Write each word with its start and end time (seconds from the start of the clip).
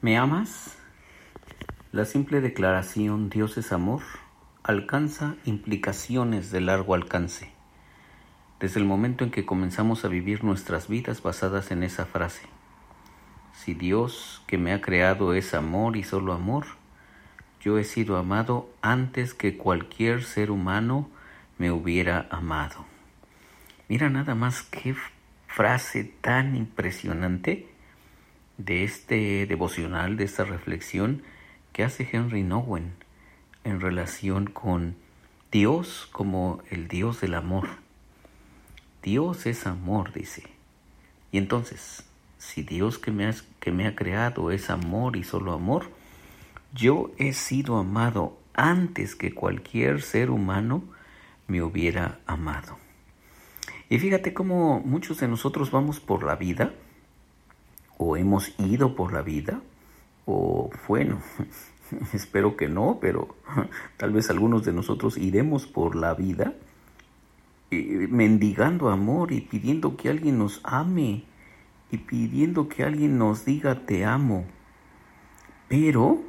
¿Me 0.00 0.16
amas? 0.16 0.78
La 1.90 2.04
simple 2.04 2.40
declaración 2.40 3.30
Dios 3.30 3.58
es 3.58 3.72
amor 3.72 4.02
alcanza 4.62 5.34
implicaciones 5.44 6.52
de 6.52 6.60
largo 6.60 6.94
alcance. 6.94 7.50
Desde 8.60 8.78
el 8.78 8.86
momento 8.86 9.24
en 9.24 9.32
que 9.32 9.44
comenzamos 9.44 10.04
a 10.04 10.08
vivir 10.08 10.44
nuestras 10.44 10.86
vidas 10.86 11.20
basadas 11.20 11.72
en 11.72 11.82
esa 11.82 12.06
frase. 12.06 12.46
Si 13.52 13.74
Dios 13.74 14.40
que 14.46 14.56
me 14.56 14.72
ha 14.72 14.80
creado 14.80 15.34
es 15.34 15.52
amor 15.52 15.96
y 15.96 16.04
solo 16.04 16.32
amor, 16.32 16.66
yo 17.60 17.76
he 17.76 17.82
sido 17.82 18.18
amado 18.18 18.70
antes 18.82 19.34
que 19.34 19.56
cualquier 19.56 20.22
ser 20.22 20.52
humano 20.52 21.10
me 21.58 21.72
hubiera 21.72 22.28
amado. 22.30 22.86
Mira 23.88 24.10
nada 24.10 24.36
más 24.36 24.62
qué 24.62 24.94
frase 25.48 26.04
tan 26.04 26.54
impresionante 26.54 27.77
de 28.58 28.84
este 28.84 29.46
devocional, 29.46 30.16
de 30.16 30.24
esta 30.24 30.44
reflexión 30.44 31.22
que 31.72 31.84
hace 31.84 32.08
Henry 32.10 32.42
Nowen 32.42 32.92
en 33.64 33.80
relación 33.80 34.46
con 34.46 34.96
Dios 35.50 36.08
como 36.12 36.60
el 36.70 36.88
Dios 36.88 37.20
del 37.20 37.34
amor. 37.34 37.68
Dios 39.02 39.46
es 39.46 39.66
amor, 39.66 40.12
dice. 40.12 40.42
Y 41.30 41.38
entonces, 41.38 42.04
si 42.36 42.62
Dios 42.62 42.98
que 42.98 43.12
me, 43.12 43.32
que 43.60 43.72
me 43.72 43.86
ha 43.86 43.94
creado 43.94 44.50
es 44.50 44.70
amor 44.70 45.16
y 45.16 45.24
solo 45.24 45.52
amor, 45.52 45.90
yo 46.74 47.12
he 47.16 47.32
sido 47.32 47.76
amado 47.76 48.38
antes 48.54 49.14
que 49.14 49.32
cualquier 49.32 50.02
ser 50.02 50.30
humano 50.30 50.82
me 51.46 51.62
hubiera 51.62 52.18
amado. 52.26 52.76
Y 53.88 53.98
fíjate 53.98 54.34
cómo 54.34 54.80
muchos 54.80 55.20
de 55.20 55.28
nosotros 55.28 55.70
vamos 55.70 56.00
por 56.00 56.24
la 56.24 56.34
vida 56.34 56.74
hemos 58.16 58.54
ido 58.58 58.94
por 58.94 59.12
la 59.12 59.22
vida, 59.22 59.60
o 60.26 60.70
bueno, 60.86 61.20
espero 62.12 62.56
que 62.56 62.68
no, 62.68 62.98
pero 63.00 63.36
tal 63.96 64.12
vez 64.12 64.30
algunos 64.30 64.64
de 64.64 64.72
nosotros 64.72 65.16
iremos 65.16 65.66
por 65.66 65.96
la 65.96 66.14
vida 66.14 66.54
eh, 67.70 68.08
mendigando 68.10 68.88
amor 68.88 69.32
y 69.32 69.42
pidiendo 69.42 69.96
que 69.96 70.08
alguien 70.08 70.38
nos 70.38 70.60
ame 70.64 71.24
y 71.90 71.98
pidiendo 71.98 72.68
que 72.68 72.82
alguien 72.82 73.18
nos 73.18 73.44
diga 73.44 73.86
te 73.86 74.04
amo. 74.04 74.46
Pero, 75.68 76.22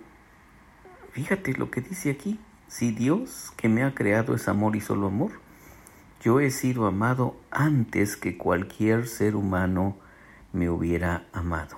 fíjate 1.11 1.53
lo 1.53 1.71
que 1.71 1.81
dice 1.81 2.11
aquí, 2.11 2.39
si 2.67 2.91
Dios 2.91 3.53
que 3.55 3.69
me 3.69 3.83
ha 3.83 3.95
creado 3.95 4.35
es 4.35 4.47
amor 4.47 4.75
y 4.75 4.81
solo 4.81 5.07
amor, 5.07 5.31
yo 6.21 6.41
he 6.41 6.51
sido 6.51 6.85
amado 6.85 7.37
antes 7.51 8.17
que 8.17 8.37
cualquier 8.37 9.07
ser 9.07 9.37
humano 9.37 9.95
me 10.53 10.69
hubiera 10.69 11.25
amado. 11.33 11.77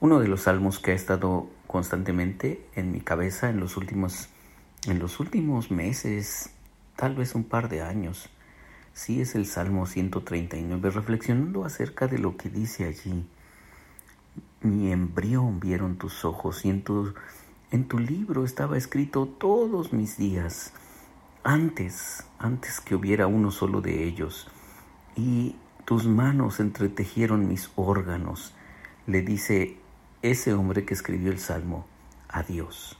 Uno 0.00 0.18
de 0.18 0.28
los 0.28 0.42
salmos 0.42 0.78
que 0.78 0.92
ha 0.92 0.94
estado 0.94 1.48
constantemente 1.66 2.66
en 2.74 2.90
mi 2.90 3.00
cabeza 3.00 3.50
en 3.50 3.60
los 3.60 3.76
últimos, 3.76 4.28
en 4.86 4.98
los 4.98 5.20
últimos 5.20 5.70
meses, 5.70 6.50
tal 6.96 7.14
vez 7.14 7.34
un 7.34 7.44
par 7.44 7.68
de 7.68 7.82
años, 7.82 8.30
sí 8.92 9.20
es 9.20 9.34
el 9.34 9.46
Salmo 9.46 9.86
139, 9.86 10.90
reflexionando 10.90 11.64
acerca 11.64 12.06
de 12.06 12.18
lo 12.18 12.36
que 12.36 12.48
dice 12.48 12.86
allí. 12.86 13.26
Mi 14.62 14.90
embrión 14.90 15.60
vieron 15.60 15.96
tus 15.96 16.24
ojos 16.24 16.64
y 16.64 16.70
en 16.70 16.82
tu, 16.82 17.14
en 17.70 17.86
tu 17.86 17.98
libro 17.98 18.44
estaba 18.44 18.76
escrito 18.76 19.26
todos 19.26 19.92
mis 19.92 20.16
días, 20.16 20.72
antes, 21.44 22.24
antes 22.38 22.80
que 22.80 22.94
hubiera 22.94 23.26
uno 23.26 23.50
solo 23.50 23.80
de 23.80 24.04
ellos. 24.04 24.48
Y 25.16 25.56
tus 25.90 26.06
manos 26.06 26.60
entretejieron 26.60 27.48
mis 27.48 27.72
órganos, 27.74 28.54
le 29.08 29.22
dice 29.22 29.76
ese 30.22 30.54
hombre 30.54 30.84
que 30.84 30.94
escribió 30.94 31.32
el 31.32 31.40
Salmo 31.40 31.84
a 32.28 32.44
Dios. 32.44 32.96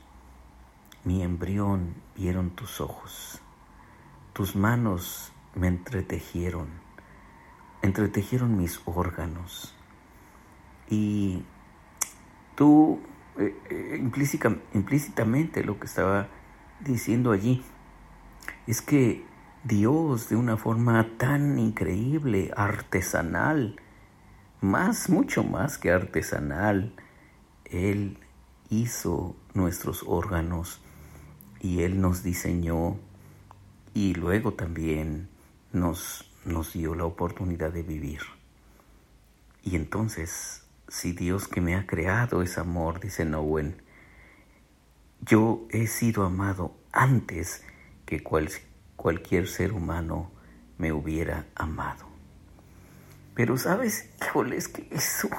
Mi 1.05 1.23
embrión 1.23 1.95
vieron 2.17 2.51
tus 2.51 2.81
ojos, 2.81 3.41
tus 4.33 4.57
manos 4.57 5.33
me 5.55 5.69
entretejieron, 5.69 6.67
entretejieron 7.81 8.57
mis 8.57 8.81
órganos. 8.87 9.73
Y 10.89 11.45
tú, 12.57 12.99
eh, 13.39 13.57
eh, 13.71 14.01
implícitamente 14.75 15.63
lo 15.63 15.79
que 15.79 15.87
estaba 15.87 16.27
diciendo 16.81 17.31
allí, 17.31 17.63
es 18.67 18.83
que 18.83 19.30
Dios 19.65 20.31
de 20.31 20.37
una 20.37 20.57
forma 20.57 21.19
tan 21.19 21.59
increíble, 21.59 22.51
artesanal, 22.57 23.77
más, 24.63 25.11
mucho 25.11 25.45
más 25.45 25.77
que 25.77 25.91
artesanal, 25.91 26.95
Él 27.67 28.19
hizo 28.71 29.37
nuestros 29.53 30.03
órganos 30.07 30.81
y 31.61 31.83
Él 31.83 32.01
nos 32.01 32.23
diseñó 32.23 32.97
y 33.93 34.15
luego 34.15 34.55
también 34.55 35.29
nos, 35.73 36.31
nos 36.47 36.73
dio 36.73 36.95
la 36.95 37.05
oportunidad 37.05 37.71
de 37.71 37.83
vivir. 37.83 38.21
Y 39.63 39.77
entonces, 39.77 40.65
si 40.89 41.13
Dios 41.13 41.49
que 41.49 41.61
me 41.61 41.77
ha 41.77 41.87
creado 41.87 42.41
es 42.41 42.57
amor, 42.57 42.99
dice 42.99 43.27
Nowen, 43.27 43.83
yo 45.21 45.67
he 45.69 45.87
sido 45.87 46.25
amado 46.25 46.75
antes 46.93 47.63
que 48.07 48.23
cualquier 48.23 48.70
cualquier 49.01 49.49
ser 49.49 49.73
humano 49.73 50.31
me 50.77 50.93
hubiera 50.93 51.47
amado. 51.55 52.05
Pero 53.35 53.57
sabes, 53.57 54.11
híjole, 54.21 54.59
es 54.59 54.69
que 54.69 54.87
eso 54.91 55.31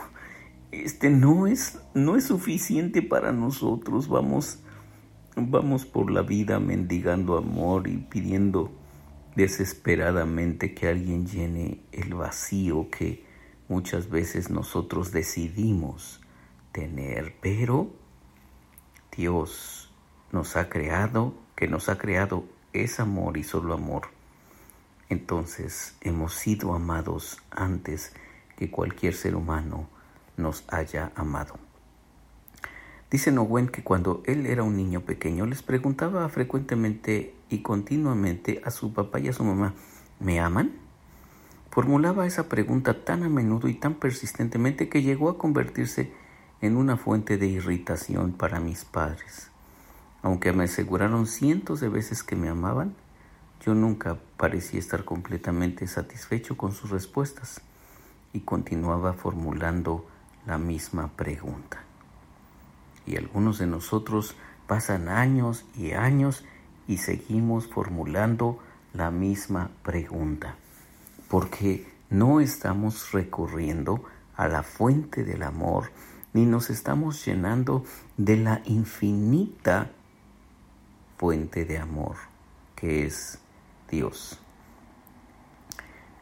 este 0.72 1.12
no 1.12 1.46
es 1.46 1.80
no 1.94 2.16
es 2.16 2.24
suficiente 2.24 3.04
para 3.04 3.32
nosotros. 3.32 4.08
Vamos 4.08 4.64
vamos 5.36 5.86
por 5.86 6.10
la 6.10 6.24
vida 6.24 6.60
mendigando 6.60 7.38
amor 7.38 7.88
y 7.88 7.98
pidiendo 7.98 8.72
desesperadamente 9.36 10.74
que 10.74 10.88
alguien 10.88 11.28
llene 11.28 11.82
el 11.92 12.16
vacío 12.16 12.90
que 12.90 13.24
muchas 13.70 14.10
veces 14.10 14.50
nosotros 14.50 15.12
decidimos 15.12 16.20
tener, 16.72 17.36
pero 17.42 17.92
Dios 19.16 19.94
nos 20.32 20.58
ha 20.58 20.68
creado, 20.68 21.36
que 21.56 21.68
nos 21.68 21.90
ha 21.90 22.00
creado 22.00 22.44
es 22.74 23.00
amor 23.00 23.38
y 23.38 23.44
solo 23.44 23.74
amor, 23.74 24.04
entonces 25.10 25.96
hemos 26.02 26.34
sido 26.34 26.74
amados 26.74 27.42
antes 27.52 28.14
que 28.56 28.72
cualquier 28.72 29.14
ser 29.14 29.36
humano 29.36 29.90
nos 30.38 30.64
haya 30.70 31.12
amado. 31.16 31.60
Dice 33.10 33.32
Nowen 33.34 33.68
que 33.68 33.84
cuando 33.84 34.24
él 34.26 34.46
era 34.46 34.64
un 34.64 34.78
niño 34.78 35.02
pequeño 35.02 35.46
les 35.46 35.64
preguntaba 35.64 36.28
frecuentemente 36.30 37.36
y 37.50 37.62
continuamente 37.62 38.62
a 38.64 38.72
su 38.72 38.94
papá 38.94 39.20
y 39.20 39.28
a 39.28 39.34
su 39.34 39.44
mamá, 39.44 39.74
¿me 40.22 40.40
aman? 40.40 40.72
Formulaba 41.72 42.26
esa 42.26 42.48
pregunta 42.48 43.04
tan 43.04 43.24
a 43.24 43.30
menudo 43.30 43.68
y 43.68 43.74
tan 43.74 43.96
persistentemente 43.96 44.88
que 44.88 45.02
llegó 45.02 45.30
a 45.30 45.38
convertirse 45.38 46.14
en 46.62 46.78
una 46.78 46.96
fuente 46.96 47.38
de 47.38 47.48
irritación 47.48 48.32
para 48.32 48.62
mis 48.62 48.86
padres. 48.86 49.51
Aunque 50.24 50.54
me 50.54 50.66
aseguraron 50.66 51.26
cientos 51.26 51.80
de 51.80 51.90
veces 51.90 52.24
que 52.24 52.36
me 52.36 52.50
amaban, 52.50 52.96
yo 53.66 53.74
nunca 53.74 54.18
parecía 54.38 54.80
estar 54.80 55.04
completamente 55.04 55.88
satisfecho 55.88 56.58
con 56.58 56.72
sus 56.72 56.90
respuestas 56.90 57.62
y 58.34 58.42
continuaba 58.42 59.14
formulando 59.14 60.06
la 60.46 60.58
misma 60.58 61.10
pregunta. 61.16 61.84
Y 63.06 63.18
algunos 63.18 63.60
de 63.60 63.68
nosotros 63.68 64.36
pasan 64.68 65.10
años 65.10 65.66
y 65.76 65.92
años 65.92 66.44
y 66.88 66.98
seguimos 66.98 67.68
formulando 67.68 68.60
la 68.94 69.12
misma 69.12 69.70
pregunta, 69.84 70.56
porque 71.30 71.88
no 72.10 72.40
estamos 72.40 73.12
recurriendo 73.12 74.04
a 74.36 74.48
la 74.48 74.64
fuente 74.64 75.24
del 75.24 75.44
amor, 75.44 75.92
ni 76.34 76.46
nos 76.46 76.70
estamos 76.70 77.26
llenando 77.26 77.84
de 78.18 78.38
la 78.38 78.62
infinita 78.66 79.92
fuente 81.22 81.66
de 81.66 81.78
amor, 81.78 82.16
que 82.76 83.06
es 83.06 83.38
Dios. 83.92 84.40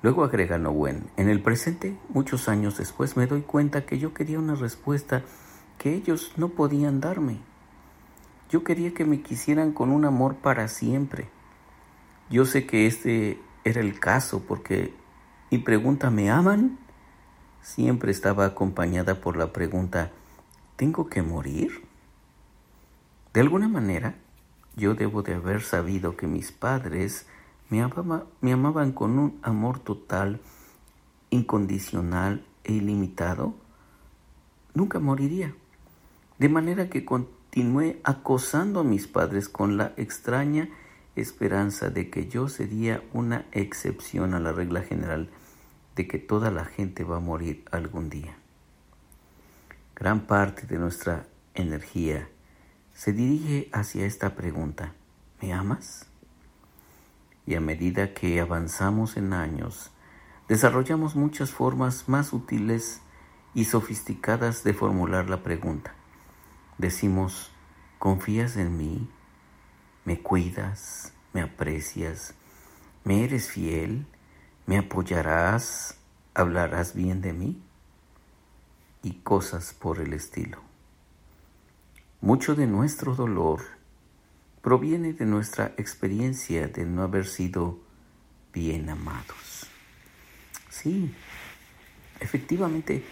Luego 0.01 0.25
agrega 0.25 0.57
Nowen, 0.57 1.09
en 1.15 1.29
el 1.29 1.41
presente, 1.41 1.97
muchos 2.09 2.49
años 2.49 2.77
después, 2.77 3.15
me 3.15 3.25
doy 3.25 3.43
cuenta 3.43 3.85
que 3.85 3.97
yo 3.97 4.13
quería 4.13 4.39
una 4.39 4.55
respuesta 4.55 5.23
que 5.77 5.93
ellos 5.93 6.33
no 6.35 6.49
podían 6.49 6.99
darme. 6.99 7.37
Yo 8.49 8.65
quería 8.65 8.93
que 8.93 9.05
me 9.05 9.21
quisieran 9.21 9.71
con 9.71 9.91
un 9.91 10.03
amor 10.03 10.35
para 10.35 10.67
siempre. 10.67 11.29
Yo 12.29 12.43
sé 12.43 12.65
que 12.65 12.85
este 12.85 13.39
era 13.63 13.79
el 13.79 14.01
caso 14.01 14.43
porque 14.45 14.93
mi 15.49 15.59
pregunta 15.59 16.09
¿me 16.09 16.29
aman? 16.29 16.77
siempre 17.61 18.11
estaba 18.11 18.43
acompañada 18.43 19.21
por 19.21 19.37
la 19.37 19.53
pregunta 19.53 20.11
¿tengo 20.75 21.07
que 21.07 21.21
morir? 21.21 21.85
De 23.33 23.39
alguna 23.39 23.69
manera, 23.69 24.15
yo 24.79 24.95
debo 24.95 25.21
de 25.21 25.35
haber 25.35 25.61
sabido 25.61 26.17
que 26.17 26.25
mis 26.25 26.51
padres 26.51 27.27
me, 27.69 27.81
amaban 27.83 28.91
con 28.93 29.19
un 29.19 29.39
amor 29.43 29.79
total, 29.79 30.39
incondicional 31.29 32.43
e 32.63 32.73
ilimitado, 32.73 33.53
nunca 34.73 34.99
moriría. 34.99 35.53
De 36.39 36.49
manera 36.49 36.89
que 36.89 37.05
continué 37.05 37.99
acosando 38.03 38.79
a 38.79 38.83
mis 38.83 39.07
padres 39.07 39.49
con 39.49 39.77
la 39.77 39.93
extraña 39.97 40.69
esperanza 41.15 41.89
de 41.89 42.09
que 42.09 42.27
yo 42.27 42.47
sería 42.47 43.03
una 43.13 43.45
excepción 43.51 44.33
a 44.33 44.39
la 44.39 44.53
regla 44.53 44.81
general 44.81 45.29
de 45.95 46.07
que 46.07 46.17
toda 46.17 46.49
la 46.49 46.63
gente 46.63 47.03
va 47.03 47.17
a 47.17 47.19
morir 47.19 47.65
algún 47.71 48.09
día. 48.09 48.37
Gran 49.95 50.21
parte 50.21 50.65
de 50.65 50.79
nuestra 50.79 51.27
energía 51.53 52.29
se 52.99 53.13
dirige 53.13 53.69
hacia 53.71 54.05
esta 54.05 54.35
pregunta, 54.35 54.91
¿me 55.41 55.53
amas? 55.53 56.05
Y 57.45 57.55
a 57.55 57.61
medida 57.61 58.13
que 58.13 58.41
avanzamos 58.41 59.15
en 59.15 59.31
años, 59.31 59.91
desarrollamos 60.49 61.15
muchas 61.15 61.51
formas 61.51 62.09
más 62.09 62.33
útiles 62.33 62.99
y 63.53 63.63
sofisticadas 63.63 64.65
de 64.65 64.73
formular 64.73 65.29
la 65.29 65.43
pregunta. 65.43 65.95
Decimos, 66.77 67.51
¿confías 67.99 68.57
en 68.57 68.75
mí? 68.75 69.09
¿Me 70.03 70.21
cuidas? 70.21 71.13
¿Me 71.31 71.39
aprecias? 71.39 72.33
¿Me 73.05 73.23
eres 73.23 73.49
fiel? 73.49 74.07
¿Me 74.65 74.77
apoyarás? 74.77 75.95
¿Hablarás 76.33 76.95
bien 76.95 77.21
de 77.21 77.31
mí? 77.31 77.63
Y 79.03 79.21
cosas 79.21 79.73
por 79.73 80.01
el 80.01 80.11
estilo. 80.11 80.68
Mucho 82.21 82.53
de 82.53 82.67
nuestro 82.67 83.15
dolor 83.15 83.61
proviene 84.61 85.13
de 85.13 85.25
nuestra 85.25 85.73
experiencia 85.77 86.67
de 86.67 86.85
no 86.85 87.03
haber 87.03 87.25
sido 87.25 87.79
bien 88.53 88.89
amados. 88.89 89.67
Sí, 90.69 91.15
efectivamente, 92.19 93.05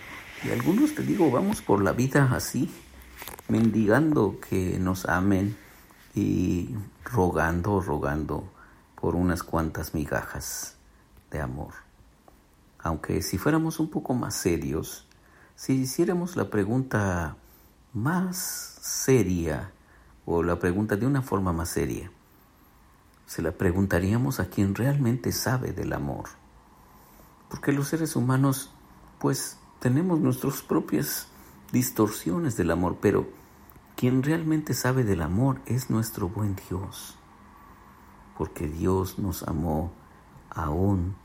y 0.44 0.50
algunos 0.50 0.94
te 0.94 1.04
digo, 1.04 1.32
vamos 1.32 1.62
por 1.62 1.82
la 1.82 1.94
vida 1.94 2.30
así, 2.34 2.70
mendigando 3.48 4.42
que 4.42 4.78
nos 4.78 5.06
amen 5.06 5.56
y 6.14 6.76
rogando, 7.06 7.80
rogando 7.80 8.52
por 9.00 9.16
unas 9.16 9.42
cuantas 9.42 9.94
migajas 9.94 10.76
de 11.32 11.40
amor. 11.40 11.76
Aunque 12.80 13.22
si 13.22 13.38
fuéramos 13.38 13.80
un 13.80 13.90
poco 13.90 14.14
más 14.14 14.36
serios, 14.36 15.08
si 15.56 15.76
hiciéramos 15.76 16.36
la 16.36 16.50
pregunta 16.50 17.38
más 17.98 18.38
seria 18.82 19.72
o 20.26 20.44
la 20.44 20.60
pregunta 20.60 20.96
de 20.96 21.06
una 21.06 21.22
forma 21.22 21.52
más 21.54 21.70
seria, 21.70 22.12
se 23.26 23.42
la 23.42 23.52
preguntaríamos 23.52 24.40
a 24.40 24.50
quien 24.50 24.76
realmente 24.76 25.32
sabe 25.32 25.72
del 25.72 25.94
amor. 25.94 26.30
Porque 27.50 27.72
los 27.72 27.88
seres 27.88 28.16
humanos, 28.16 28.72
pues, 29.20 29.58
tenemos 29.80 30.20
nuestras 30.20 30.62
propias 30.62 31.28
distorsiones 31.72 32.56
del 32.56 32.72
amor, 32.72 32.98
pero 33.02 33.28
quien 33.96 34.24
realmente 34.24 34.74
sabe 34.74 35.04
del 35.04 35.22
amor 35.22 35.62
es 35.66 35.90
nuestro 35.90 36.30
buen 36.30 36.56
Dios. 36.70 37.16
Porque 38.38 38.68
Dios 38.68 39.18
nos 39.18 39.44
amó 39.44 39.92
aún 40.50 41.16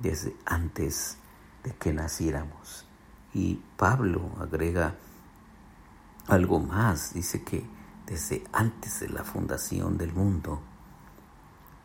desde 0.00 0.36
antes 0.44 1.18
de 1.62 1.72
que 1.72 1.92
naciéramos. 1.92 2.86
Y 3.32 3.60
Pablo 3.76 4.30
agrega 4.40 4.96
algo 6.28 6.60
más, 6.60 7.14
dice 7.14 7.42
que 7.42 7.64
desde 8.06 8.44
antes 8.52 9.00
de 9.00 9.08
la 9.08 9.24
fundación 9.24 9.98
del 9.98 10.12
mundo, 10.12 10.60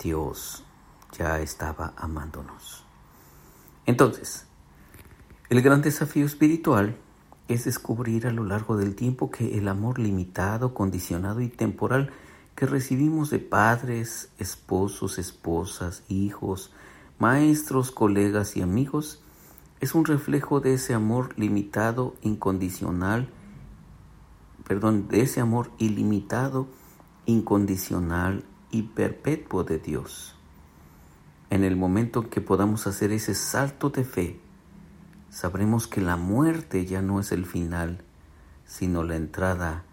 Dios 0.02 0.64
ya 1.12 1.40
estaba 1.40 1.94
amándonos. 1.98 2.86
Entonces, 3.86 4.46
el 5.50 5.62
gran 5.62 5.82
desafío 5.82 6.26
espiritual 6.26 6.98
es 7.48 7.66
descubrir 7.66 8.28
a 8.28 8.32
lo 8.32 8.44
largo 8.44 8.78
del 8.78 8.96
tiempo 8.96 9.30
que 9.30 9.58
el 9.58 9.68
amor 9.68 10.00
limitado, 10.00 10.74
condicionado 10.74 11.42
y 11.42 11.50
temporal 11.50 12.12
que 12.56 12.66
recibimos 12.66 13.30
de 13.30 13.40
padres, 13.40 14.30
esposos, 14.38 15.18
esposas, 15.18 16.04
hijos, 16.08 16.72
maestros, 17.20 17.92
colegas 17.92 18.56
y 18.56 18.62
amigos 18.62 19.22
es 19.82 19.96
un 19.96 20.06
reflejo 20.06 20.60
de 20.60 20.76
ese 20.76 20.94
amor 20.94 21.34
limitado, 21.38 22.14
incondicional, 22.22 23.30
perdón, 24.66 25.08
de 25.08 25.22
ese 25.22 25.42
amor 25.42 25.72
ilimitado, 25.78 26.68
incondicional 27.26 28.44
y 28.70 28.84
perpetuo 28.84 29.64
de 29.64 29.80
Dios. 29.80 30.36
En 31.50 31.64
el 31.64 31.76
momento 31.76 32.24
en 32.24 32.30
que 32.30 32.42
podamos 32.42 32.88
hacer 32.88 33.12
ese 33.12 33.36
salto 33.36 33.90
de 33.90 34.06
fe, 34.06 34.40
sabremos 35.30 35.88
que 35.88 36.02
la 36.02 36.16
muerte 36.16 36.86
ya 36.86 37.02
no 37.02 37.20
es 37.20 37.32
el 37.32 37.46
final, 37.46 38.04
sino 38.66 39.04
la 39.04 39.16
entrada 39.16 39.84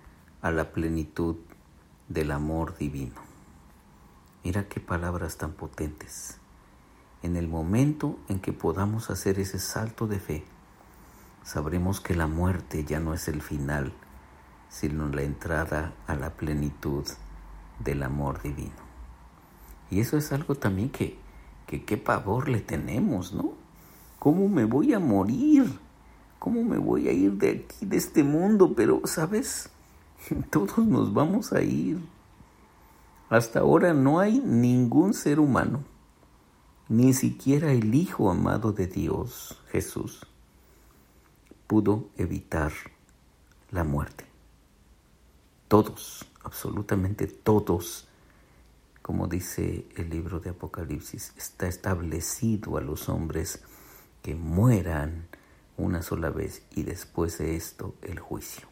a 0.40 0.50
la 0.50 0.72
plenitud 0.72 1.36
del 2.08 2.30
amor 2.30 2.76
divino. 2.78 3.20
Mira 4.44 4.68
qué 4.68 4.80
palabras 4.80 5.36
tan 5.36 5.52
potentes. 5.52 6.38
En 7.22 7.36
el 7.36 7.48
momento 7.48 8.18
en 8.28 8.38
que 8.38 8.52
podamos 8.52 9.10
hacer 9.10 9.40
ese 9.40 9.58
salto 9.58 10.06
de 10.06 10.20
fe, 10.20 10.44
sabremos 11.42 12.00
que 12.00 12.14
la 12.14 12.28
muerte 12.28 12.84
ya 12.84 13.00
no 13.00 13.14
es 13.14 13.26
el 13.26 13.42
final, 13.42 13.92
sino 14.68 15.08
la 15.08 15.22
entrada 15.22 15.94
a 16.06 16.14
la 16.14 16.30
plenitud 16.30 17.04
del 17.78 18.02
amor 18.02 18.42
divino. 18.42 18.88
Y 19.90 20.00
eso 20.00 20.16
es 20.16 20.32
algo 20.32 20.54
también 20.54 20.90
que, 20.90 21.18
que 21.66 21.84
qué 21.84 21.96
pavor 21.96 22.48
le 22.48 22.60
tenemos, 22.60 23.32
¿no? 23.32 23.52
¿Cómo 24.18 24.48
me 24.48 24.64
voy 24.64 24.92
a 24.92 24.98
morir? 24.98 25.78
¿Cómo 26.38 26.62
me 26.62 26.78
voy 26.78 27.08
a 27.08 27.12
ir 27.12 27.32
de 27.32 27.50
aquí, 27.50 27.86
de 27.86 27.96
este 27.96 28.22
mundo? 28.22 28.74
Pero, 28.76 29.02
¿sabes? 29.04 29.70
Todos 30.50 30.78
nos 30.78 31.12
vamos 31.12 31.52
a 31.52 31.62
ir. 31.62 32.00
Hasta 33.30 33.60
ahora 33.60 33.92
no 33.92 34.20
hay 34.20 34.38
ningún 34.38 35.12
ser 35.12 35.38
humano, 35.38 35.84
ni 36.88 37.12
siquiera 37.12 37.72
el 37.72 37.94
Hijo 37.94 38.30
amado 38.30 38.72
de 38.72 38.86
Dios, 38.86 39.62
Jesús, 39.70 40.26
pudo 41.66 42.08
evitar 42.16 42.72
la 43.70 43.84
muerte. 43.84 44.27
Todos, 45.68 46.24
absolutamente 46.44 47.26
todos, 47.26 48.08
como 49.02 49.26
dice 49.26 49.86
el 49.96 50.08
libro 50.08 50.40
de 50.40 50.48
Apocalipsis, 50.48 51.34
está 51.36 51.68
establecido 51.68 52.78
a 52.78 52.80
los 52.80 53.10
hombres 53.10 53.62
que 54.22 54.34
mueran 54.34 55.28
una 55.76 56.00
sola 56.00 56.30
vez 56.30 56.62
y 56.74 56.84
después 56.84 57.36
de 57.36 57.54
esto 57.54 57.94
el 58.00 58.18
juicio. 58.18 58.66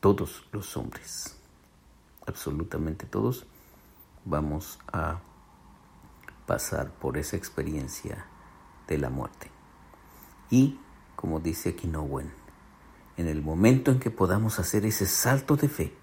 Todos 0.00 0.46
los 0.52 0.74
hombres, 0.78 1.36
absolutamente 2.26 3.04
todos, 3.04 3.44
vamos 4.24 4.78
a 4.90 5.20
pasar 6.46 6.92
por 6.92 7.18
esa 7.18 7.36
experiencia 7.36 8.24
de 8.88 8.96
la 8.96 9.10
muerte. 9.10 9.50
Y, 10.48 10.80
como 11.14 11.40
dice 11.40 11.68
aquí 11.68 11.86
Nowen, 11.86 12.39
en 13.16 13.26
el 13.26 13.42
momento 13.42 13.90
en 13.90 14.00
que 14.00 14.10
podamos 14.10 14.58
hacer 14.58 14.84
ese 14.86 15.06
salto 15.06 15.56
de 15.56 15.68
fe, 15.68 15.94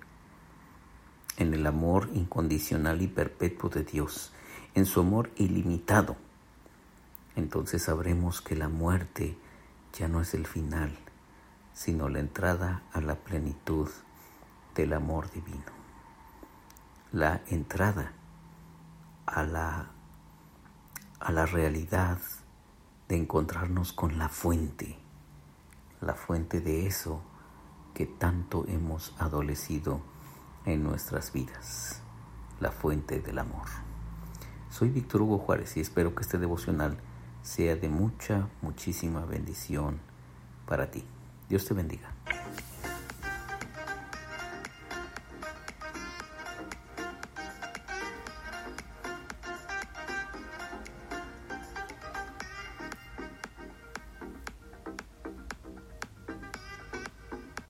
en 1.38 1.54
el 1.54 1.66
amor 1.68 2.10
incondicional 2.14 3.02
y 3.02 3.08
perpetuo 3.08 3.70
de 3.70 3.84
Dios, 3.84 4.32
en 4.76 4.86
su 4.86 5.00
amor 5.00 5.32
ilimitado, 5.36 6.16
entonces 7.38 7.84
sabremos 7.84 8.42
que 8.42 8.56
la 8.56 8.68
muerte 8.68 9.38
ya 9.94 10.08
no 10.08 10.22
es 10.22 10.34
el 10.34 10.48
final, 10.48 10.98
sino 11.74 12.10
la 12.10 12.20
entrada 12.20 12.82
a 12.92 13.00
la 13.00 13.16
plenitud 13.16 13.88
del 14.74 14.94
amor 14.94 15.30
divino. 15.30 15.72
La 17.12 17.42
entrada 17.48 18.14
a 19.28 19.44
la, 19.44 19.92
a 21.20 21.32
la 21.32 21.46
realidad 21.46 22.18
de 23.08 23.18
encontrarnos 23.18 23.94
con 23.94 24.18
la 24.18 24.30
fuente, 24.30 24.98
la 26.02 26.14
fuente 26.14 26.62
de 26.62 26.88
eso 26.88 27.22
que 27.94 28.06
tanto 28.06 28.66
hemos 28.68 29.14
adolecido 29.18 30.02
en 30.66 30.84
nuestras 30.84 31.32
vidas, 31.34 32.02
la 32.60 32.72
fuente 32.72 33.20
del 33.20 33.40
amor. 33.40 33.68
Soy 34.70 34.90
Víctor 34.90 35.22
Hugo 35.22 35.40
Juárez 35.40 35.78
y 35.78 35.80
espero 35.80 36.14
que 36.14 36.22
este 36.22 36.38
devocional 36.38 36.98
sea 37.42 37.76
de 37.76 37.90
mucha, 37.90 38.48
muchísima 38.62 39.26
bendición 39.26 40.00
para 40.68 40.92
ti. 40.92 41.04
Dios 41.50 41.66
te 41.66 41.74
bendiga. 41.74 42.12